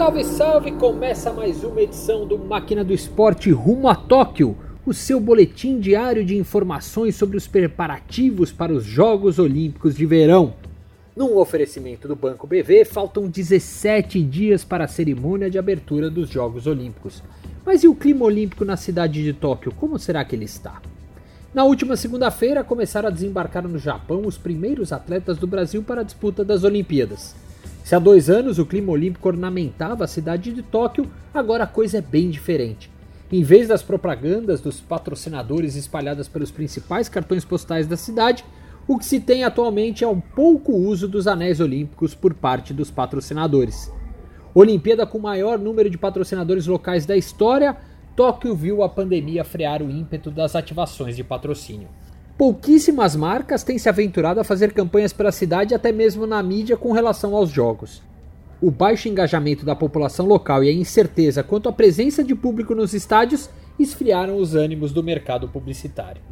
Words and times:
Salve, 0.00 0.24
salve! 0.24 0.72
Começa 0.72 1.30
mais 1.30 1.62
uma 1.62 1.82
edição 1.82 2.26
do 2.26 2.38
Máquina 2.38 2.82
do 2.82 2.94
Esporte 2.94 3.50
rumo 3.50 3.86
a 3.86 3.94
Tóquio, 3.94 4.56
o 4.86 4.94
seu 4.94 5.20
boletim 5.20 5.78
diário 5.78 6.24
de 6.24 6.38
informações 6.38 7.14
sobre 7.14 7.36
os 7.36 7.46
preparativos 7.46 8.50
para 8.50 8.72
os 8.72 8.82
Jogos 8.82 9.38
Olímpicos 9.38 9.94
de 9.94 10.06
Verão. 10.06 10.54
Num 11.14 11.36
oferecimento 11.36 12.08
do 12.08 12.16
Banco 12.16 12.46
BV, 12.46 12.86
faltam 12.86 13.28
17 13.28 14.22
dias 14.22 14.64
para 14.64 14.84
a 14.84 14.88
cerimônia 14.88 15.50
de 15.50 15.58
abertura 15.58 16.08
dos 16.08 16.30
Jogos 16.30 16.66
Olímpicos. 16.66 17.22
Mas 17.62 17.84
e 17.84 17.88
o 17.88 17.94
clima 17.94 18.24
olímpico 18.24 18.64
na 18.64 18.78
cidade 18.78 19.22
de 19.22 19.34
Tóquio, 19.34 19.70
como 19.70 19.98
será 19.98 20.24
que 20.24 20.34
ele 20.34 20.46
está? 20.46 20.80
Na 21.52 21.64
última 21.64 21.94
segunda-feira, 21.94 22.64
começaram 22.64 23.08
a 23.10 23.12
desembarcar 23.12 23.68
no 23.68 23.78
Japão 23.78 24.22
os 24.24 24.38
primeiros 24.38 24.94
atletas 24.94 25.36
do 25.36 25.46
Brasil 25.46 25.82
para 25.82 26.00
a 26.00 26.04
disputa 26.04 26.42
das 26.42 26.64
Olimpíadas. 26.64 27.34
Se 27.90 27.96
há 27.96 27.98
dois 27.98 28.30
anos 28.30 28.60
o 28.60 28.64
clima 28.64 28.92
olímpico 28.92 29.26
ornamentava 29.26 30.04
a 30.04 30.06
cidade 30.06 30.52
de 30.52 30.62
Tóquio, 30.62 31.10
agora 31.34 31.64
a 31.64 31.66
coisa 31.66 31.98
é 31.98 32.00
bem 32.00 32.30
diferente. 32.30 32.88
Em 33.32 33.42
vez 33.42 33.66
das 33.66 33.82
propagandas 33.82 34.60
dos 34.60 34.80
patrocinadores 34.80 35.74
espalhadas 35.74 36.28
pelos 36.28 36.52
principais 36.52 37.08
cartões 37.08 37.44
postais 37.44 37.88
da 37.88 37.96
cidade, 37.96 38.44
o 38.86 38.96
que 38.96 39.04
se 39.04 39.18
tem 39.18 39.42
atualmente 39.42 40.04
é 40.04 40.06
um 40.06 40.20
pouco 40.20 40.72
uso 40.72 41.08
dos 41.08 41.26
anéis 41.26 41.58
olímpicos 41.58 42.14
por 42.14 42.32
parte 42.32 42.72
dos 42.72 42.92
patrocinadores. 42.92 43.90
Olimpíada 44.54 45.04
com 45.04 45.18
o 45.18 45.22
maior 45.22 45.58
número 45.58 45.90
de 45.90 45.98
patrocinadores 45.98 46.68
locais 46.68 47.04
da 47.06 47.16
história, 47.16 47.76
Tóquio 48.14 48.54
viu 48.54 48.84
a 48.84 48.88
pandemia 48.88 49.42
frear 49.42 49.82
o 49.82 49.90
ímpeto 49.90 50.30
das 50.30 50.54
ativações 50.54 51.16
de 51.16 51.24
patrocínio. 51.24 51.88
Pouquíssimas 52.40 53.14
marcas 53.14 53.62
têm 53.62 53.76
se 53.76 53.86
aventurado 53.86 54.40
a 54.40 54.44
fazer 54.44 54.72
campanhas 54.72 55.12
pela 55.12 55.30
cidade, 55.30 55.74
até 55.74 55.92
mesmo 55.92 56.26
na 56.26 56.42
mídia, 56.42 56.74
com 56.74 56.90
relação 56.90 57.36
aos 57.36 57.50
jogos. 57.50 58.02
O 58.62 58.70
baixo 58.70 59.10
engajamento 59.10 59.62
da 59.62 59.76
população 59.76 60.24
local 60.24 60.64
e 60.64 60.70
a 60.70 60.72
incerteza 60.72 61.42
quanto 61.42 61.68
à 61.68 61.72
presença 61.72 62.24
de 62.24 62.34
público 62.34 62.74
nos 62.74 62.94
estádios 62.94 63.50
esfriaram 63.78 64.38
os 64.38 64.54
ânimos 64.54 64.90
do 64.90 65.02
mercado 65.02 65.48
publicitário. 65.48 66.22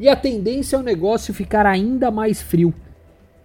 E 0.00 0.08
a 0.08 0.16
tendência 0.16 0.76
é 0.76 0.78
o 0.78 0.82
negócio 0.82 1.34
ficar 1.34 1.66
ainda 1.66 2.10
mais 2.10 2.40
frio. 2.40 2.72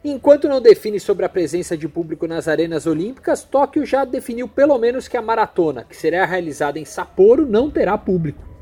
Enquanto 0.06 0.48
não 0.48 0.62
define 0.62 1.02
sobre 1.02 1.26
a 1.26 1.30
presença 1.30 1.76
de 1.76 1.90
público 1.90 2.28
nas 2.28 2.48
arenas 2.48 2.88
olímpicas, 2.88 3.44
Tóquio 3.44 3.86
já 3.86 4.06
definiu 4.06 4.48
pelo 4.48 4.78
menos 4.78 5.10
que 5.10 5.18
a 5.18 5.22
maratona, 5.22 5.84
que 5.84 5.98
será 5.98 6.24
realizada 6.24 6.80
em 6.80 6.86
Sapporo, 6.86 7.46
não 7.46 7.70
terá 7.70 7.98
público. 7.98 8.53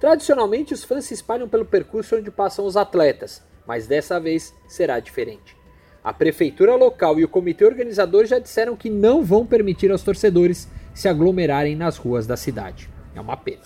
Tradicionalmente, 0.00 0.72
os 0.72 0.82
fãs 0.82 1.04
se 1.04 1.12
espalham 1.12 1.46
pelo 1.46 1.66
percurso 1.66 2.16
onde 2.16 2.30
passam 2.30 2.64
os 2.64 2.74
atletas, 2.74 3.42
mas 3.66 3.86
dessa 3.86 4.18
vez 4.18 4.54
será 4.66 4.98
diferente. 4.98 5.54
A 6.02 6.10
prefeitura 6.10 6.74
local 6.74 7.20
e 7.20 7.24
o 7.24 7.28
comitê 7.28 7.66
organizador 7.66 8.24
já 8.24 8.38
disseram 8.38 8.74
que 8.74 8.88
não 8.88 9.22
vão 9.22 9.44
permitir 9.44 9.92
aos 9.92 10.02
torcedores 10.02 10.66
se 10.94 11.06
aglomerarem 11.06 11.76
nas 11.76 11.98
ruas 11.98 12.26
da 12.26 12.34
cidade. 12.34 12.88
É 13.14 13.20
uma 13.20 13.36
pena. 13.36 13.60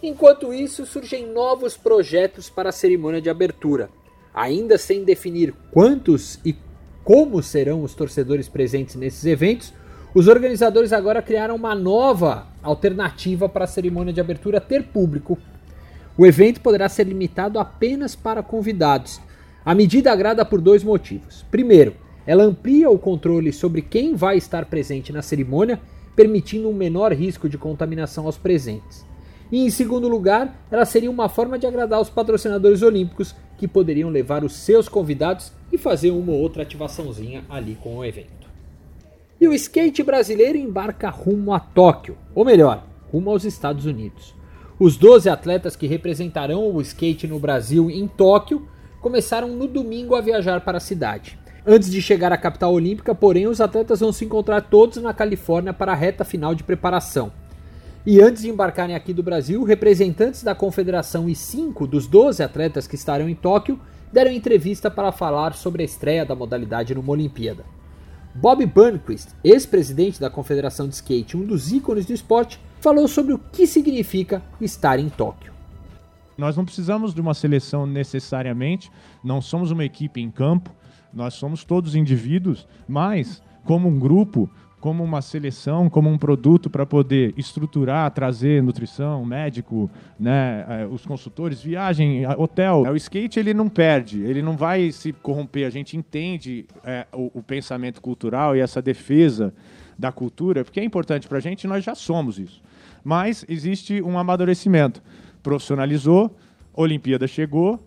Enquanto 0.00 0.54
isso, 0.54 0.86
surgem 0.86 1.26
novos 1.26 1.76
projetos 1.76 2.48
para 2.48 2.68
a 2.68 2.72
cerimônia 2.72 3.20
de 3.20 3.28
abertura. 3.28 3.90
Ainda 4.32 4.78
sem 4.78 5.02
definir 5.02 5.52
quantos 5.72 6.38
e 6.44 6.54
como 7.02 7.42
serão 7.42 7.82
os 7.82 7.94
torcedores 7.94 8.48
presentes 8.48 8.94
nesses 8.94 9.24
eventos, 9.24 9.72
os 10.14 10.28
organizadores 10.28 10.92
agora 10.92 11.20
criaram 11.20 11.56
uma 11.56 11.74
nova 11.74 12.46
alternativa 12.62 13.48
para 13.48 13.64
a 13.64 13.66
cerimônia 13.66 14.12
de 14.12 14.20
abertura 14.20 14.60
ter 14.60 14.84
público. 14.84 15.36
O 16.16 16.24
evento 16.24 16.60
poderá 16.60 16.88
ser 16.88 17.08
limitado 17.08 17.58
apenas 17.58 18.14
para 18.14 18.40
convidados. 18.40 19.20
A 19.64 19.74
medida 19.74 20.12
agrada 20.12 20.44
por 20.44 20.60
dois 20.60 20.84
motivos. 20.84 21.44
Primeiro, 21.50 21.96
ela 22.24 22.44
amplia 22.44 22.88
o 22.88 22.98
controle 22.98 23.52
sobre 23.52 23.82
quem 23.82 24.14
vai 24.14 24.36
estar 24.36 24.66
presente 24.66 25.12
na 25.12 25.20
cerimônia, 25.20 25.80
permitindo 26.14 26.68
um 26.68 26.74
menor 26.74 27.12
risco 27.12 27.48
de 27.48 27.58
contaminação 27.58 28.26
aos 28.26 28.38
presentes. 28.38 29.04
E 29.50 29.66
em 29.66 29.70
segundo 29.70 30.06
lugar, 30.06 30.64
ela 30.70 30.84
seria 30.84 31.10
uma 31.10 31.28
forma 31.28 31.58
de 31.58 31.66
agradar 31.66 32.00
os 32.00 32.08
patrocinadores 32.08 32.82
olímpicos 32.82 33.34
que 33.58 33.66
poderiam 33.66 34.10
levar 34.10 34.44
os 34.44 34.54
seus 34.54 34.88
convidados 34.88 35.52
e 35.72 35.76
fazer 35.76 36.12
uma 36.12 36.30
ou 36.30 36.38
outra 36.38 36.62
ativaçãozinha 36.62 37.44
ali 37.48 37.76
com 37.82 37.96
o 37.96 38.04
evento. 38.04 38.43
E 39.40 39.48
o 39.48 39.52
skate 39.52 40.02
brasileiro 40.02 40.56
embarca 40.56 41.10
rumo 41.10 41.52
a 41.52 41.58
Tóquio, 41.58 42.16
ou 42.34 42.44
melhor, 42.44 42.86
rumo 43.12 43.30
aos 43.30 43.44
Estados 43.44 43.84
Unidos. 43.84 44.34
Os 44.78 44.96
12 44.96 45.28
atletas 45.28 45.76
que 45.76 45.86
representarão 45.86 46.72
o 46.72 46.80
skate 46.80 47.26
no 47.26 47.38
Brasil 47.38 47.90
em 47.90 48.06
Tóquio 48.06 48.68
começaram 49.00 49.48
no 49.48 49.66
domingo 49.66 50.14
a 50.14 50.20
viajar 50.20 50.60
para 50.60 50.78
a 50.78 50.80
cidade. 50.80 51.38
Antes 51.66 51.90
de 51.90 52.00
chegar 52.00 52.32
à 52.32 52.36
capital 52.36 52.72
olímpica, 52.72 53.14
porém, 53.14 53.46
os 53.46 53.60
atletas 53.60 54.00
vão 54.00 54.12
se 54.12 54.24
encontrar 54.24 54.60
todos 54.62 55.02
na 55.02 55.14
Califórnia 55.14 55.72
para 55.72 55.92
a 55.92 55.96
reta 55.96 56.24
final 56.24 56.54
de 56.54 56.62
preparação. 56.62 57.32
E 58.06 58.20
antes 58.20 58.42
de 58.42 58.50
embarcarem 58.50 58.94
aqui 58.94 59.12
do 59.12 59.22
Brasil, 59.22 59.64
representantes 59.64 60.42
da 60.42 60.54
confederação 60.54 61.28
e 61.28 61.34
cinco 61.34 61.86
dos 61.86 62.06
12 62.06 62.42
atletas 62.42 62.86
que 62.86 62.94
estarão 62.94 63.28
em 63.28 63.34
Tóquio 63.34 63.80
deram 64.12 64.30
entrevista 64.30 64.90
para 64.90 65.10
falar 65.10 65.54
sobre 65.54 65.82
a 65.82 65.86
estreia 65.86 66.24
da 66.24 66.34
modalidade 66.34 66.94
numa 66.94 67.12
Olimpíada. 67.12 67.64
Bob 68.34 68.66
Burnquist, 68.66 69.28
ex-presidente 69.44 70.20
da 70.20 70.28
Confederação 70.28 70.88
de 70.88 70.96
Skate, 70.96 71.36
um 71.36 71.46
dos 71.46 71.70
ícones 71.70 72.04
do 72.04 72.12
esporte, 72.12 72.58
falou 72.80 73.06
sobre 73.06 73.32
o 73.32 73.38
que 73.38 73.64
significa 73.64 74.42
estar 74.60 74.98
em 74.98 75.08
Tóquio. 75.08 75.52
Nós 76.36 76.56
não 76.56 76.64
precisamos 76.64 77.14
de 77.14 77.20
uma 77.20 77.32
seleção 77.32 77.86
necessariamente, 77.86 78.90
não 79.22 79.40
somos 79.40 79.70
uma 79.70 79.84
equipe 79.84 80.20
em 80.20 80.32
campo, 80.32 80.74
nós 81.12 81.34
somos 81.34 81.62
todos 81.62 81.94
indivíduos, 81.94 82.66
mas 82.88 83.40
como 83.62 83.88
um 83.88 84.00
grupo 84.00 84.50
como 84.84 85.02
uma 85.02 85.22
seleção, 85.22 85.88
como 85.88 86.10
um 86.10 86.18
produto 86.18 86.68
para 86.68 86.84
poder 86.84 87.32
estruturar, 87.38 88.10
trazer 88.10 88.62
nutrição, 88.62 89.24
médico, 89.24 89.90
né, 90.20 90.66
é, 90.68 90.86
os 90.86 91.06
consultores, 91.06 91.62
viagem, 91.62 92.26
hotel. 92.36 92.84
É, 92.84 92.90
o 92.90 92.96
skate 92.96 93.40
ele 93.40 93.54
não 93.54 93.66
perde, 93.66 94.20
ele 94.20 94.42
não 94.42 94.58
vai 94.58 94.92
se 94.92 95.10
corromper. 95.10 95.66
A 95.66 95.70
gente 95.70 95.96
entende 95.96 96.66
é, 96.84 97.06
o, 97.14 97.30
o, 97.38 97.42
pensamento 97.42 97.98
cultural 98.02 98.54
e 98.54 98.60
essa 98.60 98.82
defesa 98.82 99.54
da 99.98 100.12
cultura, 100.12 100.62
porque 100.62 100.80
é 100.80 100.84
importante 100.84 101.28
para 101.28 101.38
a 101.38 101.40
gente. 101.40 101.66
Nós 101.66 101.82
já 101.82 101.94
somos 101.94 102.38
isso. 102.38 102.60
Mas 103.02 103.42
existe 103.48 104.02
um 104.02 104.18
amadurecimento. 104.18 105.02
Profissionalizou, 105.42 106.36
Olimpíada 106.74 107.26
chegou, 107.26 107.82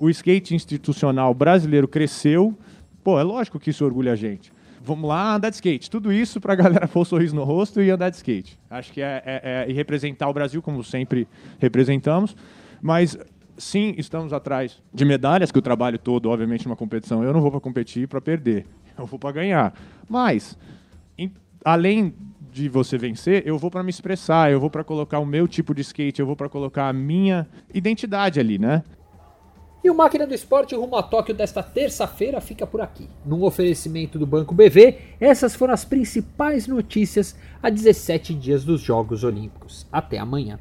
o 0.00 0.10
skate 0.10 0.52
institucional 0.52 1.32
brasileiro 1.32 1.86
cresceu. 1.86 2.58
Pô, 3.04 3.20
é 3.20 3.22
lógico 3.22 3.60
que 3.60 3.70
isso 3.70 3.84
orgulha 3.84 4.14
a 4.14 4.16
gente 4.16 4.50
vamos 4.82 5.08
lá, 5.08 5.34
andar 5.34 5.50
de 5.50 5.56
skate. 5.56 5.90
Tudo 5.90 6.12
isso 6.12 6.40
para 6.40 6.54
a 6.54 6.56
galera 6.56 6.88
pôr 6.88 7.02
um 7.02 7.04
sorriso 7.04 7.34
no 7.34 7.44
rosto 7.44 7.80
e 7.80 7.90
andar 7.90 8.10
de 8.10 8.16
skate. 8.16 8.58
Acho 8.68 8.92
que 8.92 9.00
é, 9.00 9.22
é, 9.24 9.40
é, 9.44 9.70
e 9.70 9.72
representar 9.72 10.28
o 10.28 10.32
Brasil 10.32 10.62
como 10.62 10.82
sempre 10.82 11.28
representamos. 11.58 12.36
Mas 12.80 13.16
sim, 13.58 13.94
estamos 13.98 14.32
atrás 14.32 14.82
de 14.92 15.04
medalhas, 15.04 15.52
que 15.52 15.58
o 15.58 15.62
trabalho 15.62 15.98
todo, 15.98 16.30
obviamente, 16.30 16.66
numa 16.66 16.76
competição, 16.76 17.22
eu 17.22 17.32
não 17.32 17.40
vou 17.40 17.50
para 17.50 17.60
competir 17.60 18.08
para 18.08 18.20
perder, 18.20 18.66
eu 18.98 19.06
vou 19.06 19.18
para 19.18 19.32
ganhar. 19.32 19.74
Mas, 20.08 20.56
em, 21.18 21.30
além 21.64 22.14
de 22.50 22.68
você 22.68 22.98
vencer, 22.98 23.42
eu 23.46 23.58
vou 23.58 23.70
para 23.70 23.82
me 23.82 23.90
expressar, 23.90 24.50
eu 24.50 24.58
vou 24.58 24.70
para 24.70 24.82
colocar 24.82 25.18
o 25.18 25.26
meu 25.26 25.46
tipo 25.46 25.74
de 25.74 25.82
skate, 25.82 26.20
eu 26.20 26.26
vou 26.26 26.34
para 26.34 26.48
colocar 26.48 26.88
a 26.88 26.92
minha 26.92 27.46
identidade 27.72 28.40
ali, 28.40 28.58
né? 28.58 28.82
E 29.82 29.88
o 29.88 29.94
Máquina 29.94 30.26
do 30.26 30.34
Esporte 30.34 30.74
rumo 30.74 30.94
a 30.94 31.02
Tóquio 31.02 31.34
desta 31.34 31.62
terça-feira 31.62 32.38
fica 32.40 32.66
por 32.66 32.82
aqui. 32.82 33.08
Num 33.24 33.42
oferecimento 33.44 34.18
do 34.18 34.26
Banco 34.26 34.54
BV, 34.54 34.98
essas 35.18 35.54
foram 35.54 35.72
as 35.72 35.86
principais 35.86 36.66
notícias 36.66 37.34
a 37.62 37.70
17 37.70 38.34
dias 38.34 38.62
dos 38.62 38.82
Jogos 38.82 39.24
Olímpicos. 39.24 39.86
Até 39.90 40.18
amanhã. 40.18 40.58